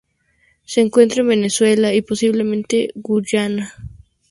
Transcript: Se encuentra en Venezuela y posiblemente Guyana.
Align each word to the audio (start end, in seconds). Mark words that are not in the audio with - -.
Se 0.65 0.81
encuentra 0.81 1.21
en 1.21 1.27
Venezuela 1.27 1.93
y 1.93 2.01
posiblemente 2.01 2.89
Guyana. 2.95 3.71